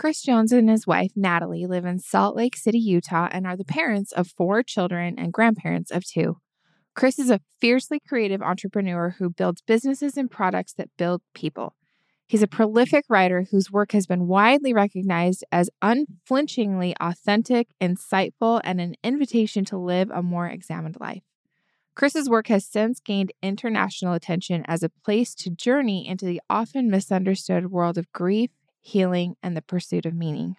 [0.00, 3.66] Chris Jones and his wife, Natalie, live in Salt Lake City, Utah, and are the
[3.66, 6.38] parents of four children and grandparents of two.
[6.94, 11.74] Chris is a fiercely creative entrepreneur who builds businesses and products that build people.
[12.26, 18.80] He's a prolific writer whose work has been widely recognized as unflinchingly authentic, insightful, and
[18.80, 21.24] an invitation to live a more examined life.
[21.94, 26.88] Chris's work has since gained international attention as a place to journey into the often
[26.88, 28.48] misunderstood world of grief,
[28.80, 30.56] healing, and the pursuit of meaning.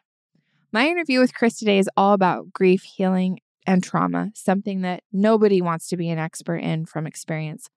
[0.72, 5.62] My interview with Chris today is all about grief, healing, and trauma, something that nobody
[5.62, 7.70] wants to be an expert in from experience.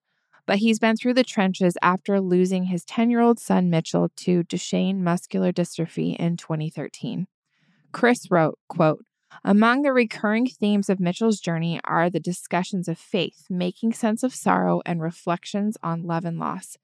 [0.45, 4.43] But he's been through the trenches after losing his 10 year old son Mitchell to
[4.43, 7.27] Duchenne muscular dystrophy in 2013.
[7.91, 9.03] Chris wrote, quote,
[9.43, 14.33] among the recurring themes of Mitchell's journey are the discussions of faith, making sense of
[14.33, 16.77] sorrow, and reflections on love and loss.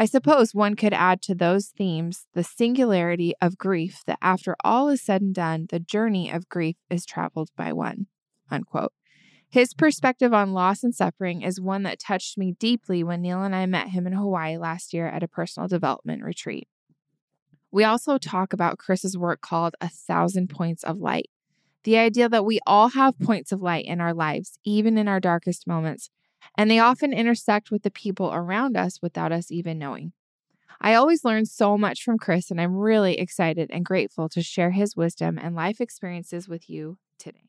[0.00, 4.88] I suppose one could add to those themes the singularity of grief that after all
[4.88, 8.06] is said and done, the journey of grief is traveled by one.
[8.48, 8.92] Unquote.
[9.48, 13.56] His perspective on loss and suffering is one that touched me deeply when Neil and
[13.56, 16.68] I met him in Hawaii last year at a personal development retreat.
[17.72, 21.28] We also talk about Chris's work called A Thousand Points of Light.
[21.82, 25.18] The idea that we all have points of light in our lives, even in our
[25.18, 26.08] darkest moments,
[26.56, 30.12] and they often intersect with the people around us without us even knowing.
[30.80, 34.70] I always learn so much from Chris, and I'm really excited and grateful to share
[34.70, 37.48] his wisdom and life experiences with you today.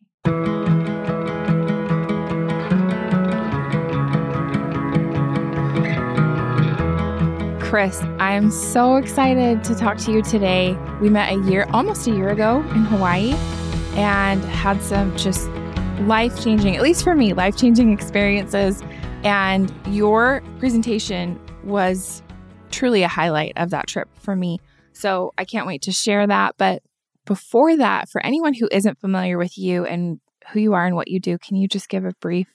[7.69, 10.75] Chris, I'm so excited to talk to you today.
[10.99, 13.35] We met a year, almost a year ago in Hawaii,
[13.93, 15.47] and had some just
[16.07, 18.81] life changing, at least for me, life changing experiences.
[19.23, 22.23] And your presentation was
[22.71, 24.59] truly a highlight of that trip for me.
[24.93, 26.55] So I can't wait to share that.
[26.57, 26.81] But
[27.25, 30.19] before that, for anyone who isn't familiar with you and
[30.51, 32.47] who you are and what you do, can you just give a brief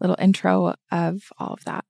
[0.00, 1.84] little intro of all of that?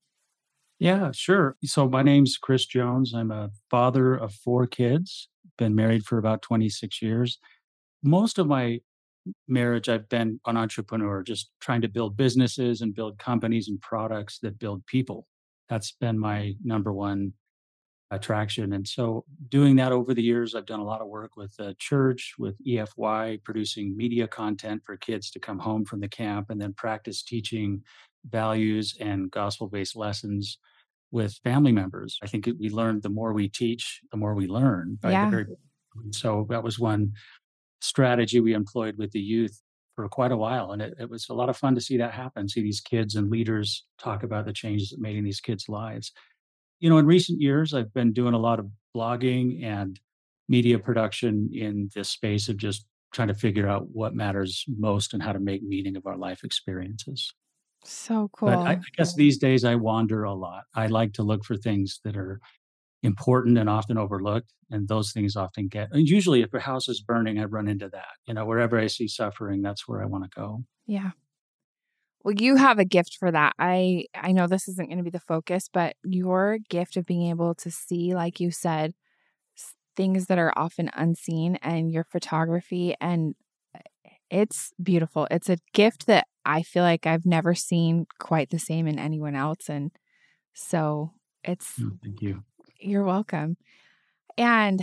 [0.79, 1.57] Yeah, sure.
[1.65, 3.13] So my name's Chris Jones.
[3.15, 5.29] I'm a father of four kids,
[5.59, 7.39] been married for about 26 years.
[8.03, 8.81] Most of my
[9.49, 14.39] marriage, I've been an entrepreneur, just trying to build businesses and build companies and products
[14.41, 15.27] that build people.
[15.69, 17.35] That's been my number one
[18.11, 18.73] attraction.
[18.73, 21.75] And so, doing that over the years, I've done a lot of work with the
[21.79, 26.61] church, with EFY, producing media content for kids to come home from the camp and
[26.61, 27.83] then practice teaching
[28.29, 30.59] values and gospel based lessons
[31.13, 32.19] with family members.
[32.23, 34.99] I think we learned the more we teach, the more we learn.
[35.13, 35.31] yeah.
[36.13, 37.13] So, that was one
[37.81, 39.61] strategy we employed with the youth
[39.97, 40.73] for quite a while.
[40.73, 43.17] And it, it, was a lot of fun to see that happen, see these kids
[43.17, 46.13] and leaders talk about the changes that made in these kids' lives.
[46.79, 49.99] You know, in recent years, I've been doing a lot of blogging and
[50.49, 55.23] media production in this space of just trying to figure out what matters most and
[55.23, 57.33] how to make meaning of our life experiences.
[57.85, 58.49] So cool.
[58.49, 60.65] But I, I guess these days I wander a lot.
[60.75, 62.41] I like to look for things that are
[63.03, 64.53] important and often overlooked.
[64.71, 67.89] And those things often get, and usually if a house is burning, I run into
[67.89, 68.13] that.
[68.27, 70.65] You know, wherever I see suffering, that's where I want to go.
[70.87, 71.13] Yeah.
[72.23, 73.55] Well, you have a gift for that.
[73.59, 77.31] I I know this isn't going to be the focus, but your gift of being
[77.31, 78.93] able to see, like you said,
[79.97, 83.35] things that are often unseen and your photography and
[83.75, 83.81] eh,
[84.31, 85.27] it's beautiful.
[85.31, 89.35] It's a gift that I feel like I've never seen quite the same in anyone
[89.35, 89.91] else and
[90.55, 91.13] so
[91.45, 92.45] it's oh, thank you
[92.81, 93.57] you're welcome.
[94.37, 94.81] And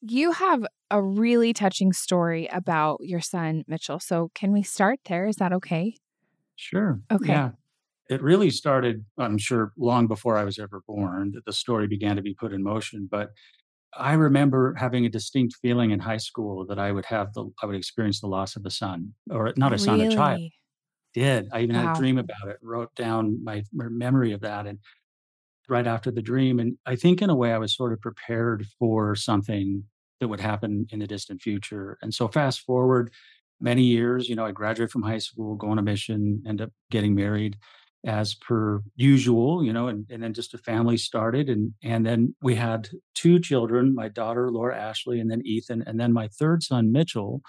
[0.00, 4.00] you have a really touching story about your son, Mitchell.
[4.00, 5.26] So, can we start there?
[5.26, 5.96] Is that okay?
[6.56, 7.00] Sure.
[7.10, 7.32] Okay.
[7.32, 7.50] Yeah.
[8.10, 12.16] It really started, I'm sure, long before I was ever born that the story began
[12.16, 13.06] to be put in motion.
[13.10, 13.30] But
[13.94, 17.66] I remember having a distinct feeling in high school that I would have the, I
[17.66, 19.84] would experience the loss of a son, or not a really?
[19.84, 20.40] son, a child.
[21.14, 21.88] Did I even wow.
[21.88, 22.58] had a dream about it?
[22.62, 24.78] Wrote down my memory of that, and
[25.68, 26.58] right after the dream.
[26.58, 29.84] And I think in a way I was sort of prepared for something
[30.20, 31.98] that would happen in the distant future.
[32.02, 33.12] And so fast forward
[33.60, 36.70] many years, you know, I graduate from high school, go on a mission, end up
[36.90, 37.56] getting married
[38.06, 41.48] as per usual, you know, and, and then just a family started.
[41.48, 45.98] And and then we had two children, my daughter Laura Ashley, and then Ethan, and
[45.98, 47.42] then my third son, Mitchell,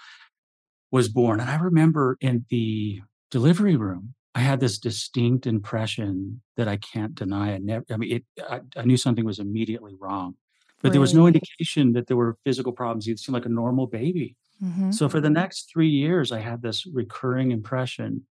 [0.90, 1.40] was born.
[1.40, 3.00] And I remember in the
[3.30, 7.54] delivery room, I had this distinct impression that I can't deny.
[7.54, 10.34] I never, I mean, it, I, I knew something was immediately wrong,
[10.80, 10.92] but really?
[10.92, 13.06] there was no indication that there were physical problems.
[13.06, 14.36] He seemed like a normal baby.
[14.62, 14.92] Mm-hmm.
[14.92, 18.26] So for the next three years, I had this recurring impression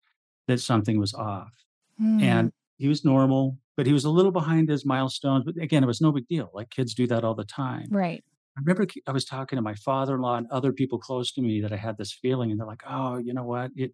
[0.48, 1.52] that something was off.
[2.02, 2.22] Mm.
[2.22, 5.44] And he was normal, but he was a little behind his milestones.
[5.44, 6.50] But again, it was no big deal.
[6.54, 7.88] Like kids do that all the time.
[7.90, 8.24] Right.
[8.58, 11.72] I remember I was talking to my father-in-law and other people close to me that
[11.72, 13.72] I had this feeling, and they're like, "Oh, you know what?
[13.76, 13.94] It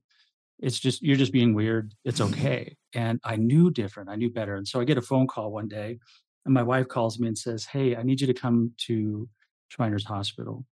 [0.60, 1.94] it's just you're just being weird.
[2.04, 2.34] It's mm-hmm.
[2.34, 4.10] okay." And I knew different.
[4.10, 4.56] I knew better.
[4.56, 6.00] And so I get a phone call one day,
[6.46, 9.28] and my wife calls me and says, "Hey, I need you to come to
[9.70, 10.66] Shriners Hospital.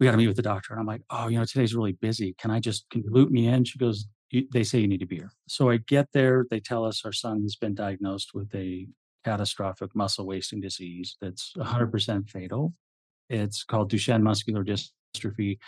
[0.00, 1.92] We got to meet with the doctor." And I'm like, "Oh, you know, today's really
[1.92, 2.34] busy.
[2.38, 4.06] Can I just can you loop me in?" She goes,
[4.52, 6.46] "They say you need to be here." So I get there.
[6.50, 8.86] They tell us our son's been diagnosed with a
[9.24, 12.74] catastrophic muscle wasting disease that's 100% fatal.
[13.30, 15.58] It's called Duchenne muscular dystrophy.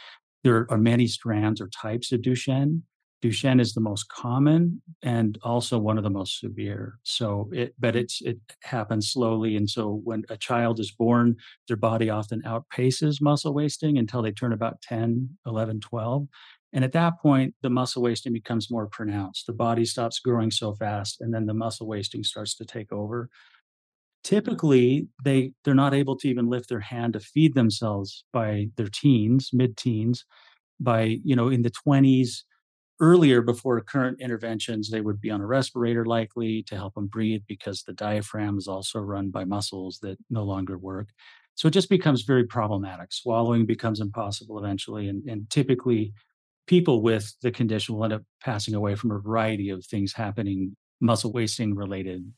[0.46, 2.82] There are many strands or types of Duchenne.
[3.20, 7.00] Duchenne is the most common and also one of the most severe.
[7.02, 8.02] So it, but mm.
[8.02, 11.34] it's it happens slowly, and so when a child is born,
[11.66, 16.28] their body often outpaces muscle wasting until they turn about 10, 11, 12.
[16.72, 19.49] And at that point, the muscle wasting becomes more pronounced.
[19.49, 23.31] The body stops growing so fast, and then the muscle wasting starts to take over.
[24.26, 24.34] Mm-hmm.
[24.34, 28.88] Typically, they they're not able to even lift their hand to feed themselves by their
[28.88, 30.25] teens, mid-teens.
[30.81, 32.43] By you know, in the 20s,
[33.00, 37.43] earlier before current interventions, they would be on a respirator likely to help them breathe
[37.49, 41.08] because the diaphragm is also run by muscles that no longer work.
[41.55, 43.12] So it just becomes very problematic.
[43.12, 46.12] Swallowing becomes impossible eventually, and, and typically
[46.67, 50.76] people with the condition will end up passing away from a variety of things happening,
[51.00, 52.31] muscle wasting related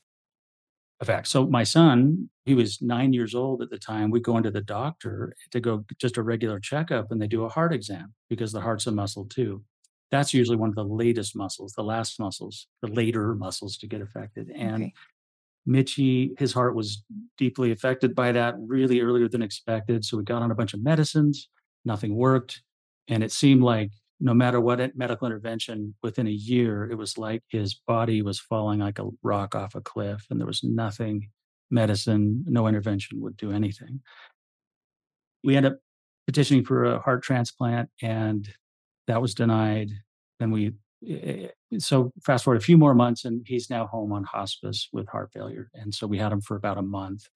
[1.00, 1.30] effects.
[1.30, 4.10] So my son, he was nine years old at the time.
[4.10, 7.48] We go into the doctor to go just a regular checkup, and they do a
[7.48, 9.62] heart exam because the heart's a muscle too.
[10.10, 14.00] That's usually one of the latest muscles, the last muscles, the later muscles to get
[14.00, 14.50] affected.
[14.54, 14.92] And okay.
[15.68, 17.04] Mitchie, his heart was
[17.36, 20.04] deeply affected by that really earlier than expected.
[20.04, 21.48] So we got on a bunch of medicines,
[21.84, 22.62] nothing worked.
[23.08, 27.42] And it seemed like no matter what medical intervention, within a year, it was like
[27.48, 31.30] his body was falling like a rock off a cliff, and there was nothing,
[31.70, 34.00] medicine, no intervention would do anything.
[35.44, 35.78] We end up
[36.26, 38.48] petitioning for a heart transplant, and
[39.06, 39.90] that was denied.
[40.40, 40.72] Then we,
[41.06, 44.88] eh, eh, so fast forward a few more months, and he's now home on hospice
[44.92, 45.70] with heart failure.
[45.74, 47.28] And so we had him for about a month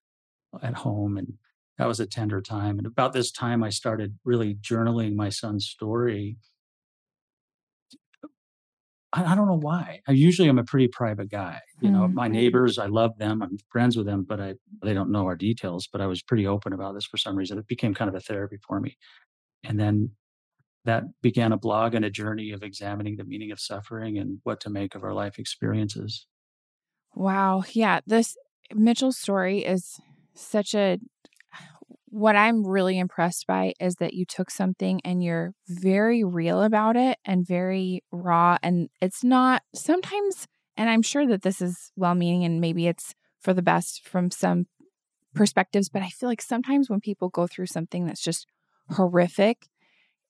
[0.62, 1.34] at home, and
[1.78, 2.78] that was a tender time.
[2.78, 6.38] And about this time, I started really journaling my son's story
[9.12, 10.00] I, I don't know why.
[10.08, 11.60] I usually I'm a pretty private guy.
[11.80, 12.14] You know, mm-hmm.
[12.14, 13.42] my neighbors, I love them.
[13.42, 15.88] I'm friends with them, but I they don't know our details.
[15.90, 17.58] But I was pretty open about this for some reason.
[17.58, 18.96] It became kind of a therapy for me.
[19.64, 20.12] And then
[20.84, 24.60] that began a blog and a journey of examining the meaning of suffering and what
[24.60, 26.26] to make of our life experiences.
[27.14, 27.64] Wow.
[27.70, 28.00] Yeah.
[28.06, 28.36] This
[28.74, 30.00] Mitchell's story is
[30.34, 30.98] such a
[32.12, 36.94] what I'm really impressed by is that you took something and you're very real about
[36.94, 38.58] it and very raw.
[38.62, 43.14] And it's not sometimes, and I'm sure that this is well meaning and maybe it's
[43.40, 44.66] for the best from some
[45.34, 48.46] perspectives, but I feel like sometimes when people go through something that's just
[48.90, 49.68] horrific,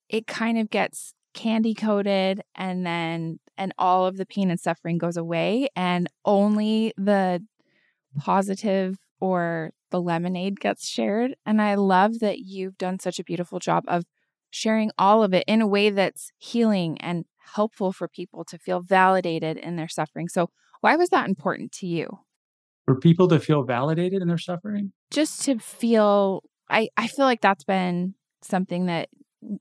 [0.08, 4.98] it kind of gets candy coated and then and all of the pain and suffering
[4.98, 7.44] goes away and only the
[8.20, 11.36] positive or the lemonade gets shared.
[11.46, 14.04] And I love that you've done such a beautiful job of
[14.50, 17.24] sharing all of it in a way that's healing and
[17.54, 20.28] helpful for people to feel validated in their suffering.
[20.28, 20.50] So,
[20.80, 22.18] why was that important to you?
[22.86, 24.92] For people to feel validated in their suffering?
[25.12, 29.08] Just to feel, I, I feel like that's been something that,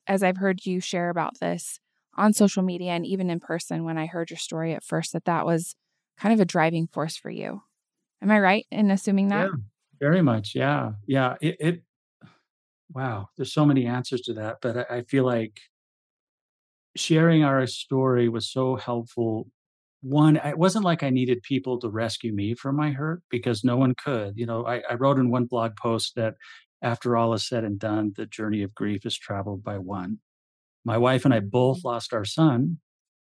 [0.07, 1.79] as I've heard you share about this
[2.17, 5.25] on social media and even in person when I heard your story at first, that
[5.25, 5.75] that was
[6.17, 7.61] kind of a driving force for you.
[8.21, 9.45] Am I right in assuming that?
[9.45, 9.57] Yeah.
[10.01, 10.53] Very much.
[10.55, 10.93] Yeah.
[11.07, 11.35] Yeah.
[11.39, 11.83] It, it
[12.91, 13.29] wow.
[13.37, 15.59] There's so many answers to that, but I, I feel like
[16.95, 19.47] sharing our story was so helpful
[20.01, 23.77] one it wasn't like i needed people to rescue me from my hurt because no
[23.77, 26.35] one could you know I, I, wrote in one blog post that
[26.81, 30.17] after all is said and done the journey of grief is traveled by one
[30.83, 31.89] my wife and i both mm-hmm.
[31.89, 32.79] lost our son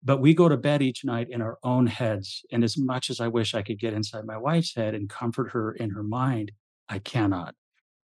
[0.03, 2.45] but we go to bed each night in our own heads.
[2.51, 5.53] And as much as I wish I could get inside my wife's head and comfort
[5.53, 6.53] her in her mind,
[6.89, 7.55] I cannot,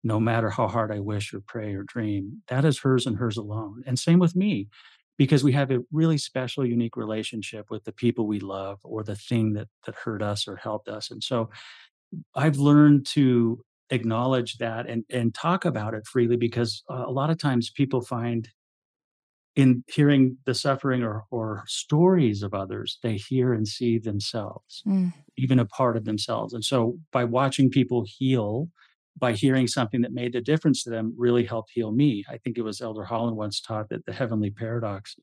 [0.02, 2.42] no matter how hard I wish or pray or dream.
[2.48, 3.82] That is hers and hers alone.
[3.86, 4.68] And same with me,
[5.16, 9.14] because we have a really special, unique relationship with the people we love or the
[9.14, 11.10] thing that, that hurt us or helped us.
[11.10, 11.50] And so
[12.34, 17.30] I've learned to acknowledge that and, and talk about it freely because uh, a lot
[17.30, 18.48] of times people find
[19.56, 25.12] in hearing the suffering or, or stories of others, they hear and see themselves, mm.
[25.37, 26.54] even a part of themselves.
[26.54, 28.68] And so by watching people heal,
[29.16, 32.25] by hearing something that made a difference to them, really helped heal me.
[32.28, 35.14] I think it was Elder Holland once taught that the heavenly paradox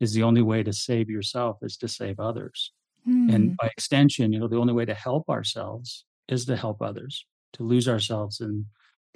[0.00, 2.72] is the only way to save yourself is to save others.
[3.08, 3.34] Mm.
[3.34, 7.24] And by extension, you know, the only way to help ourselves is to help others,
[7.54, 8.66] to lose ourselves in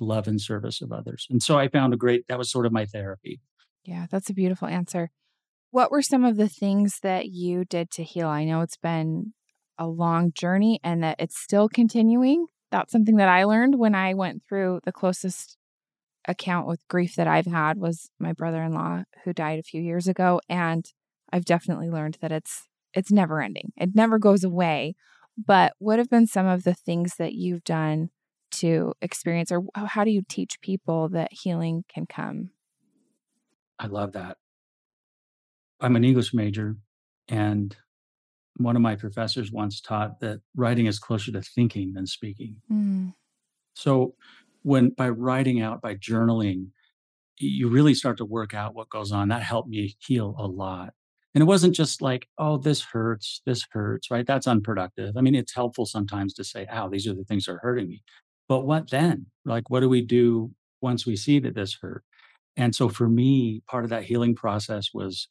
[0.00, 1.26] love and service of others.
[1.30, 3.40] And so I found a great, that was sort of my therapy.
[3.84, 5.10] Yeah, that's a beautiful answer.
[5.70, 8.28] What were some of the things that you did to heal?
[8.28, 9.32] I know it's been
[9.78, 12.46] a long journey and that it's still continuing.
[12.70, 15.56] That's something that I learned when I went through the closest
[16.26, 20.40] account with grief that I've had was my brother-in-law who died a few years ago
[20.48, 20.84] and
[21.32, 23.72] I've definitely learned that it's it's never ending.
[23.76, 24.94] It never goes away.
[25.36, 28.10] But what have been some of the things that you've done
[28.52, 32.50] to experience or how do you teach people that healing can come?
[33.82, 34.36] I love that.
[35.80, 36.76] I'm an English major
[37.28, 37.76] and
[38.56, 42.56] one of my professors once taught that writing is closer to thinking than speaking.
[42.70, 43.14] Mm.
[43.74, 44.14] So
[44.62, 46.68] when by writing out, by journaling,
[47.38, 49.28] you really start to work out what goes on.
[49.28, 50.92] That helped me heal a lot.
[51.34, 54.26] And it wasn't just like, oh, this hurts, this hurts, right?
[54.26, 55.16] That's unproductive.
[55.16, 57.88] I mean, it's helpful sometimes to say, ow, these are the things that are hurting
[57.88, 58.02] me.
[58.48, 59.26] But what then?
[59.44, 62.04] Like, what do we do once we see that this hurt?
[62.56, 65.28] And so for me, part of that healing process was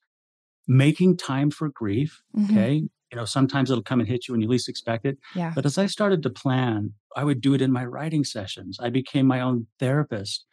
[0.67, 2.21] making time for grief.
[2.35, 2.57] Mm-hmm.
[2.57, 2.73] Okay.
[3.11, 5.17] You know, sometimes it'll come and hit you when you least expect it.
[5.35, 5.51] Yeah.
[5.53, 8.77] But as I started to plan, I would do it in my writing sessions.
[8.81, 10.45] I became my own therapist.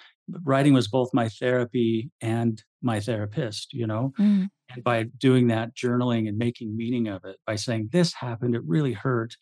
[0.45, 4.13] Writing was both my therapy and my therapist, you know?
[4.19, 4.49] Mm.
[4.71, 8.63] And by doing that, journaling and making meaning of it, by saying, this happened, it
[8.67, 9.37] really hurt.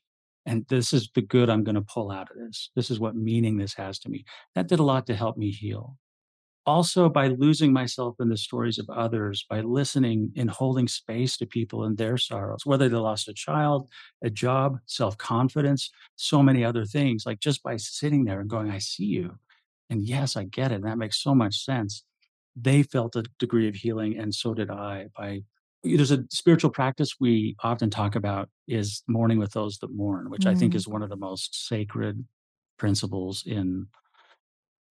[0.44, 2.70] And this is the good I'm going to pull out of this.
[2.76, 4.24] This is what meaning this has to me.
[4.54, 5.96] That did a lot to help me heal
[6.66, 11.46] also by losing myself in the stories of others, by listening and holding space to
[11.46, 13.88] people and their sorrows, whether they lost a child,
[14.22, 18.70] a job, self confidence, so many other things, like just by sitting there and going,
[18.70, 19.38] I see you.
[19.88, 20.76] And yes, I get it.
[20.76, 22.02] And that makes so much sense.
[22.56, 25.06] They felt a degree of healing, and so did I.
[25.16, 25.42] By
[25.84, 30.42] there's a spiritual practice we often talk about is mourning with those that mourn, which
[30.42, 30.50] mm.
[30.50, 30.76] I think mm.
[30.76, 32.24] is one of the most sacred
[32.78, 33.86] principles in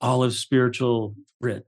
[0.05, 1.65] all of spiritual writ.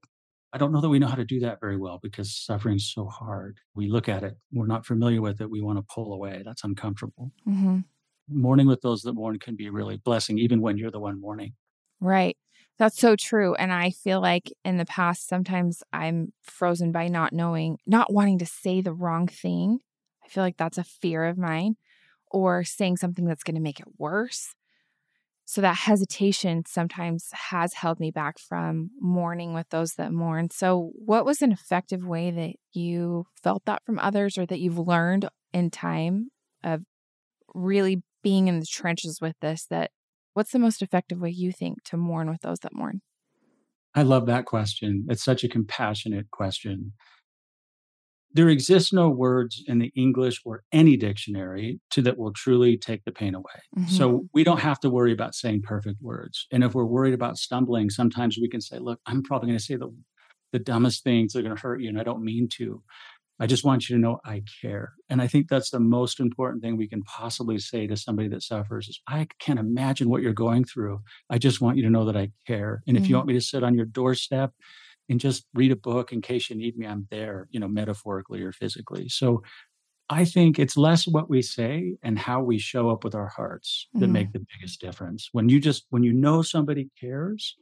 [0.53, 3.07] I don't know that we know how to do that very well because suffering's so
[3.07, 3.57] hard.
[3.73, 6.43] We look at it, we're not familiar with it, we want to pull away.
[6.45, 7.31] That's uncomfortable.
[7.47, 7.79] Mm-hmm.
[8.29, 11.53] Mourning with those that mourn can be really blessing, even when you're the one mourning.
[11.99, 12.37] Right.
[12.77, 13.55] That's so true.
[13.55, 18.37] And I feel like in the past, sometimes I'm frozen by not knowing, not wanting
[18.39, 19.79] to say the wrong thing.
[20.23, 21.75] I feel like that's a fear of mine,
[22.29, 24.53] or saying something that's going to make it worse.
[25.49, 30.49] So that hesitation sometimes has held me back from mourning with those that mourn.
[30.49, 34.77] So, what was an effective way that you felt that from others or that you've
[34.77, 36.31] learned in time
[36.65, 36.81] of
[37.55, 39.65] really being in the trenches with this?
[39.69, 39.91] That
[40.33, 42.99] what's the most effective way you think to mourn with those that mourn?
[43.95, 45.05] I love that question.
[45.07, 46.91] It's such a compassionate question
[48.37, 53.03] there exists no words in the English or any dictionary to that will truly take
[53.03, 53.59] the pain away.
[53.75, 53.89] Mm-hmm.
[53.89, 56.45] So we don't have to worry about saying perfect words.
[56.51, 59.63] And if we're worried about stumbling, sometimes we can say, look, I'm probably going to
[59.63, 59.91] say the,
[60.51, 62.83] the dumbest things that are going to hurt you, and I don't mean to.
[63.39, 64.93] I just want you to know I care.
[65.09, 68.43] And I think that's the most important thing we can possibly say to somebody that
[68.43, 71.01] suffers is I can't imagine what you're going through.
[71.31, 72.83] I just want you to know that I care.
[72.85, 73.03] And mm-hmm.
[73.03, 73.17] if you mm-hmm.
[73.17, 74.53] want me to sit on your doorstep
[75.09, 76.85] and just read a book in case you need me.
[76.85, 79.09] I'm there, you know, metaphorically or physically.
[79.09, 79.43] So
[80.09, 83.87] I think it's less what we say and how we show up with our hearts
[83.93, 84.13] that mm.
[84.13, 85.29] make the biggest difference.
[85.31, 87.55] When you just when you know somebody cares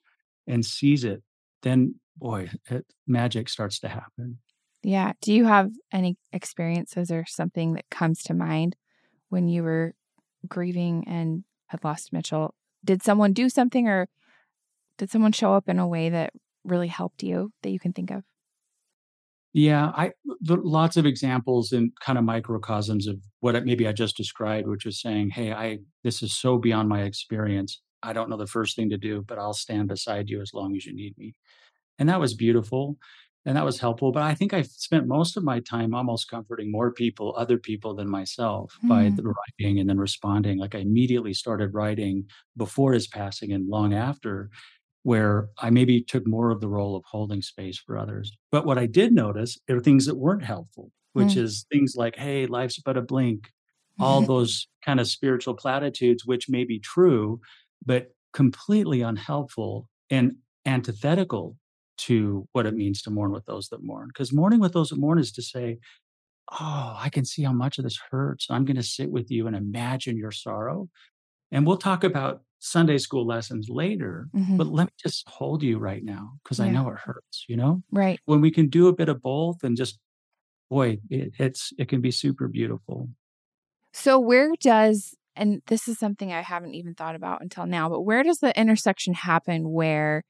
[0.48, 1.24] and sees it,
[1.64, 4.40] then boy, it, magic starts to happen.
[4.84, 5.14] Yeah.
[5.22, 8.76] Do you have any experiences or something that comes to mind
[9.30, 9.94] when you were
[10.48, 12.54] grieving and had lost Mitchell?
[12.84, 14.08] Did someone do something or
[15.00, 16.34] did someone show up in a way that
[16.66, 18.24] really helped you that you can think of?
[19.54, 20.12] Yeah, I
[20.50, 25.00] lots of examples and kind of microcosms of what maybe I just described, which was
[25.00, 27.82] saying, "Hey, I this is so beyond my experience.
[28.04, 30.76] I don't know the first thing to do, but I'll stand beside you as long
[30.76, 31.36] as you need me."
[32.00, 32.98] And that was beautiful,
[33.46, 34.12] and that was helpful.
[34.12, 37.96] But I think I spent most of my time almost comforting more people, other people
[37.96, 38.90] than myself, mm.
[38.90, 40.58] by the writing and then responding.
[40.60, 42.26] Like I immediately started writing
[42.58, 44.50] before his passing and long after,
[45.06, 48.36] where I maybe took more of the role of holding space for others.
[48.52, 51.44] But what I did notice are things that weren't helpful, which mm.
[51.44, 53.52] is things like, hey, life's but a blink,
[54.00, 57.40] all those kind of spiritual platitudes, which may be true,
[57.86, 61.56] but completely unhelpful and antithetical
[61.98, 64.08] to what it means to mourn with those that mourn.
[64.08, 65.78] Because mourning with those that mourn is to say,
[66.52, 68.48] oh, I can see how much of this hurts.
[68.50, 70.90] I'm going to sit with you and imagine your sorrow.
[71.52, 74.58] And we'll talk about Sunday school lessons later, mm-hmm.
[74.58, 76.66] but let me just hold you right now because yeah.
[76.66, 77.84] I know it hurts, you know?
[77.92, 78.20] Right.
[78.26, 80.00] When we can do a bit of both and just,
[80.70, 83.10] boy, it, it's, it can be super beautiful.
[83.94, 88.02] So, where does, and this is something I haven't even thought about until now, but
[88.02, 90.24] where does the intersection happen where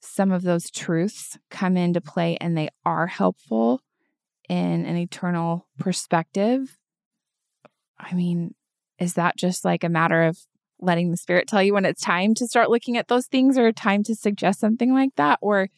[0.00, 3.80] some of those truths come into play and they are helpful
[4.48, 6.76] in an eternal perspective,
[7.98, 8.54] I mean,
[8.98, 10.38] is that just like a matter of
[10.80, 13.72] letting the spirit tell you when it's time to start looking at those things or
[13.72, 15.38] time to suggest something like that?
[15.42, 15.68] Or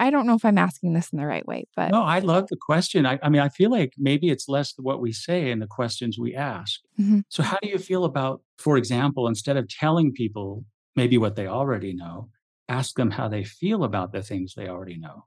[0.00, 2.46] I don't know if I'm asking this in the right way, but no, I love
[2.48, 3.04] the question.
[3.04, 6.18] I, I mean, I feel like maybe it's less what we say and the questions
[6.18, 6.80] we ask.
[6.98, 7.20] Mm-hmm.
[7.28, 10.64] So, how do you feel about, for example, instead of telling people
[10.96, 12.30] maybe what they already know,
[12.66, 15.26] ask them how they feel about the things they already know?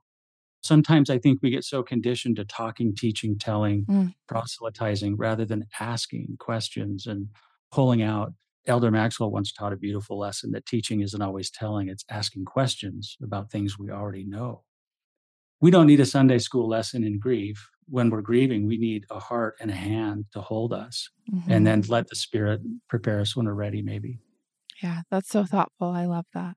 [0.64, 4.14] Sometimes I think we get so conditioned to talking, teaching, telling, mm.
[4.26, 7.28] proselytizing rather than asking questions and
[7.70, 8.32] pulling out
[8.66, 13.16] Elder Maxwell once taught a beautiful lesson that teaching isn't always telling, it's asking questions
[13.22, 14.62] about things we already know.
[15.60, 17.68] We don't need a Sunday school lesson in grief.
[17.86, 21.50] When we're grieving, we need a heart and a hand to hold us mm-hmm.
[21.50, 24.18] and then let the Spirit prepare us when we're ready, maybe.
[24.82, 25.88] Yeah, that's so thoughtful.
[25.88, 26.56] I love that.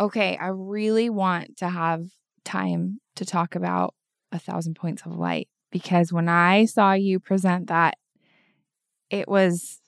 [0.00, 2.06] Okay, I really want to have
[2.44, 3.94] time to talk about
[4.32, 7.96] a thousand points of light because when I saw you present that,
[9.10, 9.81] it was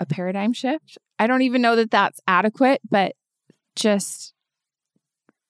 [0.00, 0.98] a paradigm shift.
[1.18, 3.14] I don't even know that that's adequate, but
[3.76, 4.32] just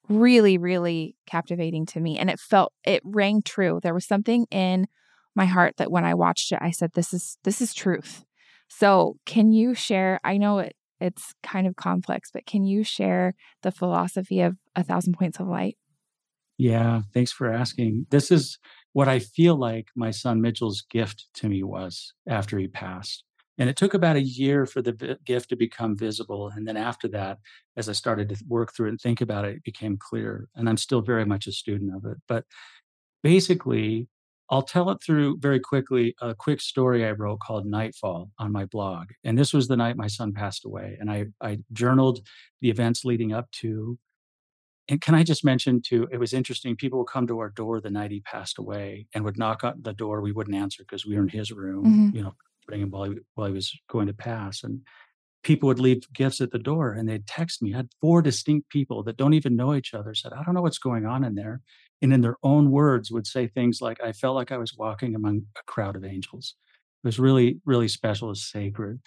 [0.08, 2.18] really, really captivating to me.
[2.18, 3.80] And it felt, it rang true.
[3.82, 4.86] There was something in
[5.34, 8.24] my heart that when I watched it, I said, this is, this is truth.
[8.68, 13.34] So can you share, I know it, it's kind of complex, but can you share
[13.62, 15.76] the philosophy of a thousand points of light?
[16.56, 18.06] Yeah, thanks for asking.
[18.10, 18.58] This is
[18.92, 23.24] what I feel like my son Mitchell's gift to me was after he passed.
[23.58, 26.50] And it took about a year for the gift to become visible.
[26.54, 27.38] And then after that,
[27.76, 30.48] as I started to work through it and think about it, it became clear.
[30.56, 32.18] And I'm still very much a student of it.
[32.26, 32.44] But
[33.22, 34.08] basically,
[34.50, 38.66] I'll tell it through very quickly a quick story I wrote called Nightfall on my
[38.66, 39.08] blog.
[39.22, 40.96] And this was the night my son passed away.
[41.00, 42.26] And I, I journaled
[42.60, 43.98] the events leading up to.
[44.88, 46.76] And can I just mention too, it was interesting.
[46.76, 49.80] People would come to our door the night he passed away and would knock on
[49.80, 50.20] the door.
[50.20, 52.16] We wouldn't answer because we were in his room, mm-hmm.
[52.16, 52.34] you know,
[52.72, 54.62] him while he, while he was going to pass.
[54.62, 54.80] And
[55.42, 57.74] people would leave gifts at the door and they'd text me.
[57.74, 60.62] I had four distinct people that don't even know each other said, I don't know
[60.62, 61.60] what's going on in there.
[62.02, 65.14] And in their own words would say things like, I felt like I was walking
[65.14, 66.54] among a crowd of angels.
[67.02, 69.00] It was really, really special, it's sacred.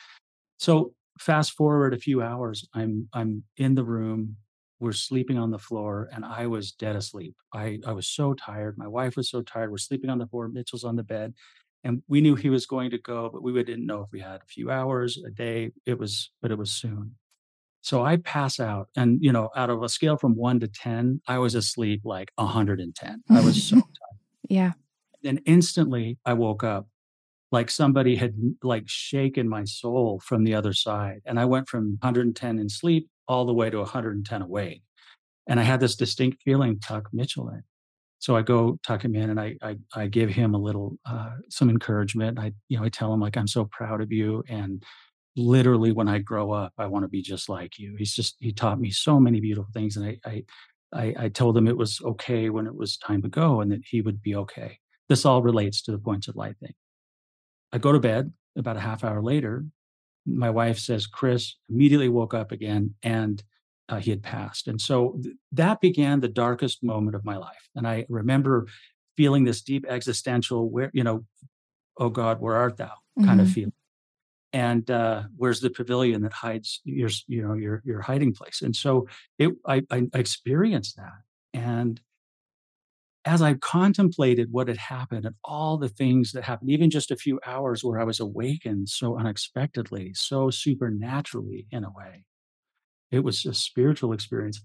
[0.59, 4.37] So fast forward a few hours, I'm I'm in the room.
[4.79, 7.35] We're sleeping on the floor, and I was dead asleep.
[7.51, 8.77] I, I was so tired.
[8.77, 9.71] My wife was so tired.
[9.71, 10.47] We're sleeping on the floor.
[10.49, 11.33] Mitchell's on the bed,
[11.83, 14.41] and we knew he was going to go but we didn't know if we had
[14.41, 17.15] a few hours a day it was but it was soon.
[17.81, 21.21] So i pass out and you know out of a scale from 1 to 10
[21.27, 24.19] i was asleep like 110 i was so tired.
[24.49, 24.71] Yeah.
[25.23, 26.87] Then instantly i woke up
[27.51, 31.97] like somebody had like shaken my soul from the other side and i went from
[32.01, 34.81] 110 in sleep all the way to 110 awake
[35.47, 37.63] and i had this distinct feeling tuck mitchell in
[38.19, 41.31] so I go tuck him in and I I, I give him a little uh,
[41.49, 42.39] some encouragement.
[42.39, 44.83] I you know I tell him like I'm so proud of you and
[45.35, 47.95] literally when I grow up I want to be just like you.
[47.97, 50.43] He's just he taught me so many beautiful things and I I
[50.93, 53.81] I, I told him it was okay when it was time to go and that
[53.85, 54.79] he would be okay.
[55.09, 56.73] This all relates to the points of light thing.
[57.73, 59.65] I go to bed about a half hour later.
[60.25, 63.43] My wife says, Chris immediately woke up again and
[63.89, 64.67] uh, he had passed.
[64.67, 67.69] And so th- that began the darkest moment of my life.
[67.75, 68.67] And I remember
[69.15, 71.25] feeling this deep existential, where, you know,
[71.97, 73.39] oh God, where art thou kind mm-hmm.
[73.39, 73.73] of feeling.
[74.53, 78.61] And uh, where's the pavilion that hides your, you know, your your hiding place?
[78.61, 81.19] And so it, I, I experienced that.
[81.53, 81.99] And
[83.25, 87.17] as I contemplated what had happened and all the things that happened, even just a
[87.17, 92.23] few hours where I was awakened so unexpectedly, so supernaturally in a way,
[93.11, 94.61] it was a spiritual experience.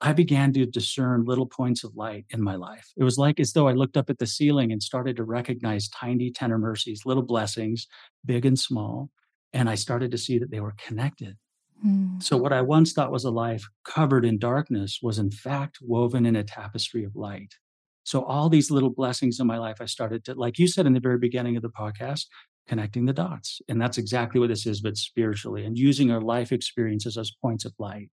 [0.00, 2.92] I began to discern little points of light in my life.
[2.96, 5.88] It was like as though I looked up at the ceiling and started to recognize
[5.88, 7.88] tiny tender mercies, little blessings,
[8.24, 9.10] big and small.
[9.52, 11.36] And I started to see that they were connected.
[11.84, 12.22] Mm.
[12.22, 16.26] So, what I once thought was a life covered in darkness was, in fact, woven
[16.26, 17.54] in a tapestry of light.
[18.04, 20.92] So, all these little blessings in my life, I started to, like you said in
[20.92, 22.26] the very beginning of the podcast,
[22.68, 23.60] connecting the dots.
[23.68, 27.64] And that's exactly what this is, but spiritually, and using our life experiences as points
[27.64, 28.10] of light.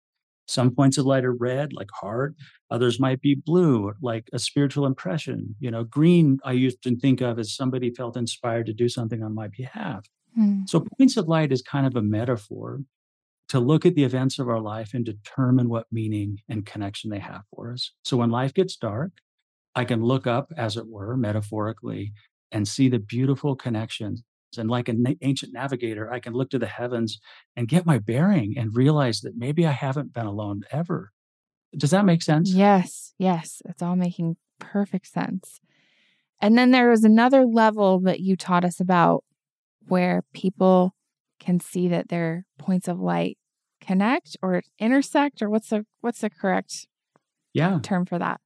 [0.48, 2.36] Some points of light are red, like heart.
[2.70, 5.56] Others might be blue, like a spiritual impression.
[5.60, 9.24] You know, green, I used to think of as somebody felt inspired to do something
[9.24, 10.06] on my behalf.
[10.38, 10.70] Mm.
[10.70, 12.82] So, points of light is kind of a metaphor
[13.50, 17.20] to look at the events of our life and determine what meaning and connection they
[17.20, 17.92] have for us.
[18.04, 19.14] So, when life gets dark,
[19.76, 22.14] I can look up, as it were, metaphorically,
[22.52, 24.24] and see the beautiful connections
[24.58, 27.20] and like an ancient navigator, I can look to the heavens
[27.56, 31.12] and get my bearing and realize that maybe I haven't been alone ever.
[31.78, 32.52] Does that make sense?
[32.52, 33.62] Yes, yes.
[33.66, 35.60] It's all making perfect sense.
[36.42, 39.24] And then there was another level that you taught us about
[39.88, 40.96] where people
[41.40, 43.38] can see that their points of light
[43.82, 46.88] connect or intersect or what's the what's the correct
[47.54, 47.80] Yeah.
[47.84, 48.40] term for that?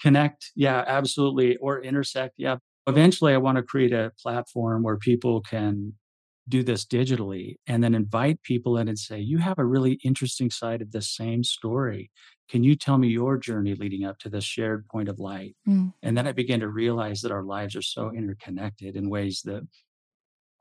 [0.00, 0.52] Connect.
[0.54, 1.56] Yeah, absolutely.
[1.56, 2.34] Or intersect.
[2.38, 2.56] Yeah.
[2.86, 5.94] Eventually, I want to create a platform where people can
[6.48, 10.50] do this digitally and then invite people in and say, You have a really interesting
[10.50, 12.10] side of the same story.
[12.48, 15.56] Can you tell me your journey leading up to this shared point of light?
[15.68, 15.92] Mm.
[16.02, 19.66] And then I began to realize that our lives are so interconnected in ways that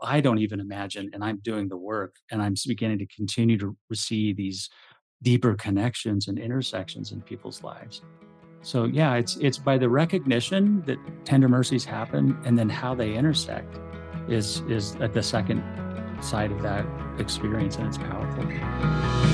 [0.02, 1.12] I don't even imagine.
[1.14, 4.70] And I'm doing the work and I'm beginning to continue to receive these
[5.22, 8.02] deeper connections and intersections in people's lives.
[8.65, 13.13] So yeah, it's it's by the recognition that tender mercies happen and then how they
[13.13, 13.78] intersect
[14.28, 15.63] is is at the second
[16.19, 16.84] side of that
[17.19, 19.25] experience and it's powerful.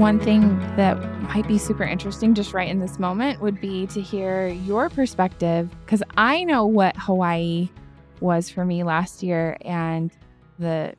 [0.00, 4.00] One thing that might be super interesting just right in this moment would be to
[4.00, 7.68] hear your perspective because I know what Hawaii
[8.18, 10.10] was for me last year and
[10.58, 10.94] the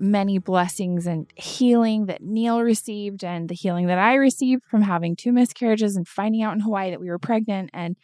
[0.00, 5.14] many blessings and healing that Neil received and the healing that I received from having
[5.14, 7.94] two miscarriages and finding out in Hawaii that we were pregnant and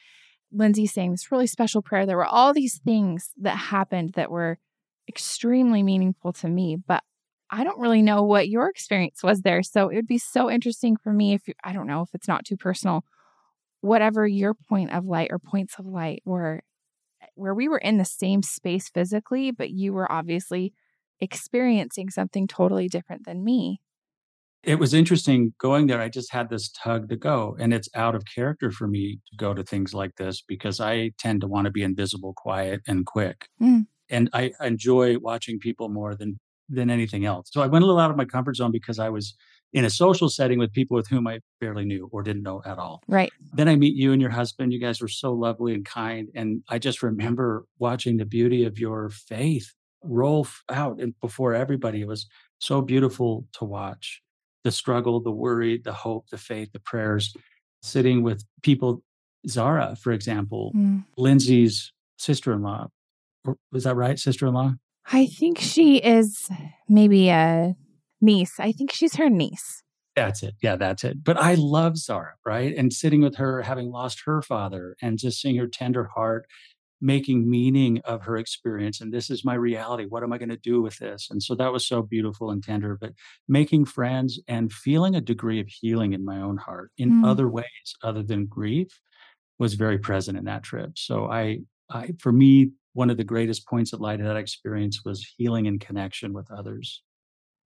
[0.52, 2.06] Lindsay saying this really special prayer.
[2.06, 4.60] There were all these things that happened that were
[5.08, 7.02] extremely meaningful to me, but
[7.50, 9.62] I don't really know what your experience was there.
[9.62, 12.28] So it would be so interesting for me if you, I don't know if it's
[12.28, 13.04] not too personal,
[13.80, 16.62] whatever your point of light or points of light were,
[17.34, 20.72] where we were in the same space physically, but you were obviously
[21.20, 23.80] experiencing something totally different than me.
[24.62, 26.00] It was interesting going there.
[26.00, 29.36] I just had this tug to go, and it's out of character for me to
[29.36, 33.06] go to things like this because I tend to want to be invisible, quiet, and
[33.06, 33.46] quick.
[33.60, 33.86] Mm.
[34.10, 36.38] And I enjoy watching people more than
[36.70, 37.48] than anything else.
[37.52, 39.34] So I went a little out of my comfort zone because I was
[39.72, 42.78] in a social setting with people with whom I barely knew or didn't know at
[42.78, 43.02] all.
[43.08, 43.32] Right.
[43.52, 44.72] Then I meet you and your husband.
[44.72, 46.28] You guys were so lovely and kind.
[46.34, 52.00] And I just remember watching the beauty of your faith roll out and before everybody.
[52.00, 52.26] It was
[52.58, 54.22] so beautiful to watch
[54.64, 57.34] the struggle, the worry, the hope, the faith, the prayers,
[57.82, 59.02] sitting with people.
[59.48, 61.04] Zara, for example, Mm.
[61.16, 62.88] Lindsay's sister in law.
[63.72, 64.18] Was that right?
[64.18, 64.74] Sister in law?
[65.12, 66.48] I think she is
[66.88, 67.74] maybe a
[68.20, 68.60] niece.
[68.60, 69.82] I think she's her niece.
[70.16, 70.54] That's it.
[70.62, 71.22] Yeah, that's it.
[71.24, 72.74] But I love Zara, right?
[72.76, 76.46] And sitting with her, having lost her father, and just seeing her tender heart,
[77.00, 79.00] making meaning of her experience.
[79.00, 80.04] And this is my reality.
[80.04, 81.28] What am I going to do with this?
[81.30, 82.98] And so that was so beautiful and tender.
[83.00, 83.12] But
[83.48, 87.26] making friends and feeling a degree of healing in my own heart in Mm.
[87.26, 89.00] other ways other than grief
[89.58, 90.92] was very present in that trip.
[90.96, 95.04] So I, I, for me, one of the greatest points of light of that experience
[95.04, 97.02] was healing and connection with others.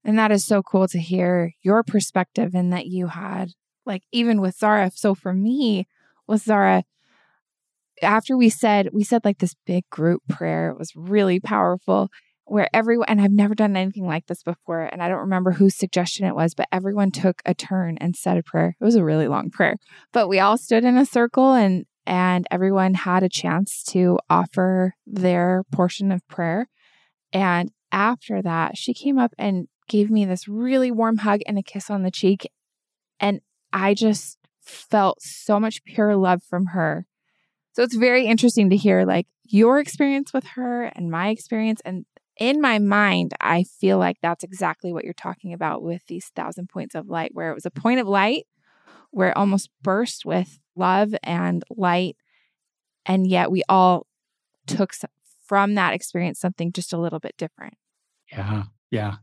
[0.05, 3.53] And that is so cool to hear your perspective and that you had,
[3.87, 4.91] like, even with Zara.
[4.95, 5.87] So for me,
[6.27, 6.85] with Zara,
[8.03, 12.11] after we said, we said like this big group prayer, it was really powerful
[12.47, 14.83] where everyone, and I've never done anything like this before.
[14.83, 18.37] And I don't remember whose suggestion it was, but everyone took a turn and said
[18.37, 18.77] a prayer.
[18.79, 19.77] It was a really long prayer,
[20.13, 24.95] but we all stood in a circle and and everyone had a chance to offer
[25.07, 26.69] their portion of prayer.
[27.33, 31.63] And after that, she came up and gave me this really warm hug and a
[31.63, 32.51] kiss on the cheek.
[33.21, 33.41] And
[33.73, 37.07] I just felt so much pure love from her.
[37.73, 41.81] So it's very interesting to hear like your experience with her and my experience.
[41.85, 42.07] And
[42.39, 46.69] in my mind, I feel like that's exactly what you're talking about with these thousand
[46.69, 48.47] points of light, where it was a point of light
[49.15, 52.17] where it almost burst with love and light.
[53.07, 54.07] And yet we all
[54.67, 54.93] took
[55.47, 57.75] from that experience something just a little bit different.
[58.33, 58.65] Yeah.
[58.91, 59.17] Yeah.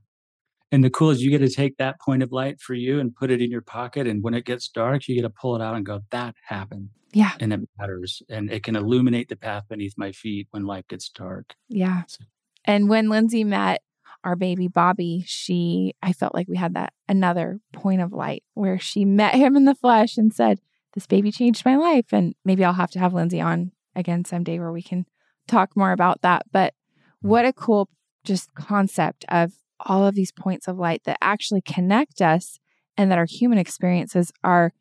[0.71, 3.13] And the cool is you get to take that point of light for you and
[3.15, 4.07] put it in your pocket.
[4.07, 6.89] And when it gets dark, you get to pull it out and go, that happened.
[7.11, 7.31] Yeah.
[7.39, 8.21] And it matters.
[8.29, 11.55] And it can illuminate the path beneath my feet when life gets dark.
[11.67, 12.03] Yeah.
[12.07, 12.23] So-
[12.63, 13.81] And when Lindsay met
[14.23, 18.79] our baby Bobby, she, I felt like we had that another point of light where
[18.79, 20.61] she met him in the flesh and said,
[20.93, 22.07] This baby changed my life.
[22.11, 25.05] And maybe I'll have to have Lindsay on again someday where we can
[25.47, 26.43] talk more about that.
[26.51, 26.73] But
[27.21, 27.89] what a cool
[28.23, 32.59] just concept of all of these points of light that actually connect us
[32.97, 34.73] and that our human experiences are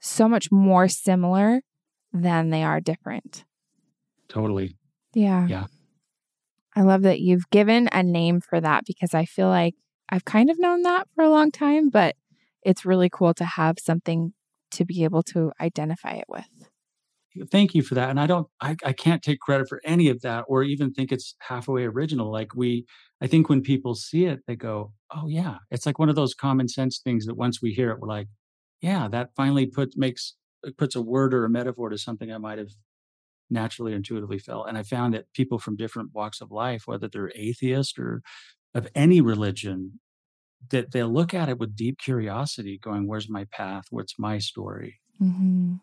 [0.00, 1.62] so much more similar
[2.12, 3.44] than they are different.
[4.28, 4.76] Totally.
[5.14, 5.46] Yeah.
[5.46, 5.66] Yeah.
[6.76, 9.74] I love that you've given a name for that because I feel like
[10.08, 12.16] I've kind of known that for a long time, but
[12.62, 14.32] it's really cool to have something
[14.74, 16.48] to be able to identify it with.
[17.50, 18.10] Thank you for that.
[18.10, 21.10] And I don't, I, I can't take credit for any of that or even think
[21.10, 22.30] it's halfway original.
[22.30, 22.86] Like we,
[23.20, 25.56] I think when people see it, they go, oh, yeah.
[25.72, 28.28] It's like one of those common sense things that once we hear it, we're like,
[28.80, 30.34] yeah, that finally puts, makes,
[30.64, 32.70] uh, puts a word or a metaphor to something I might have
[33.50, 34.68] naturally intuitively felt.
[34.68, 38.22] And I found that people from different walks of life, whether they're atheist or
[38.74, 39.98] of any religion,
[40.70, 43.84] that they'll look at it with deep curiosity, going, Where's my path?
[43.90, 45.00] What's my story?
[45.22, 45.74] Mm-hmm.